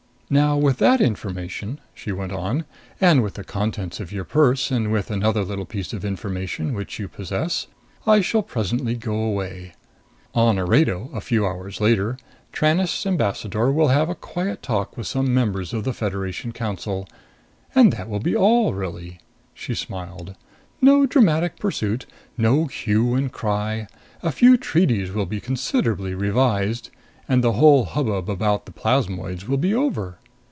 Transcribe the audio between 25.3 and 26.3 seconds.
considerably